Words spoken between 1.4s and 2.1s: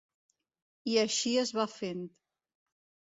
es va fent.